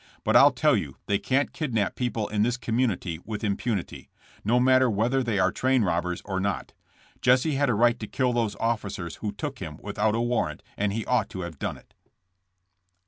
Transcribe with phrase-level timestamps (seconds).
[0.23, 4.09] But I'll tell you they can't kidnap people in this community with impunity,
[4.43, 6.73] no matter w^hether they are train robbers or not.
[7.21, 10.91] Jesse had a right to kill those officers who took him without a warrant and
[10.91, 11.93] he ought to have done it."